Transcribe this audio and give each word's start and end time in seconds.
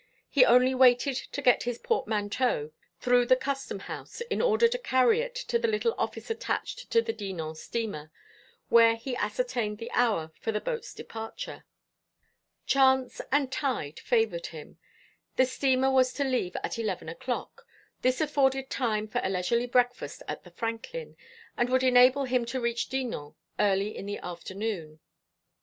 He 0.31 0.43
only 0.43 0.73
waited 0.73 1.13
to 1.15 1.43
get 1.43 1.61
his 1.61 1.77
portmanteau 1.77 2.71
through 2.99 3.27
the 3.27 3.35
Custom 3.35 3.77
House 3.81 4.19
in 4.31 4.41
order 4.41 4.67
to 4.67 4.79
carry 4.79 5.21
it 5.21 5.35
to 5.35 5.59
the 5.59 5.67
little 5.67 5.93
office 5.95 6.31
attached 6.31 6.89
to 6.89 7.03
the 7.03 7.13
Dinan 7.13 7.53
steamer, 7.53 8.11
where 8.69 8.95
he 8.95 9.15
ascertained 9.15 9.77
the 9.77 9.91
hour 9.91 10.31
for 10.41 10.51
the 10.51 10.59
boat's 10.59 10.95
departure. 10.95 11.65
Chance 12.65 13.21
and 13.31 13.51
tide 13.51 13.99
favoured 13.99 14.47
him. 14.47 14.79
The 15.35 15.45
steamer 15.45 15.91
was 15.91 16.13
to 16.13 16.23
leave 16.23 16.55
at 16.63 16.79
eleven 16.79 17.07
o'clock. 17.07 17.67
This 18.01 18.19
afforded 18.19 18.71
time 18.71 19.07
for 19.07 19.21
a 19.23 19.29
leisurely 19.29 19.67
breakfast 19.67 20.23
at 20.27 20.43
the 20.43 20.49
Franklin, 20.49 21.15
and 21.55 21.69
would 21.69 21.83
enable 21.83 22.23
him 22.23 22.43
to 22.45 22.59
reach 22.59 22.89
Dinan 22.89 23.35
early 23.59 23.95
in 23.95 24.07
the 24.07 24.17
afternoon. 24.17 24.99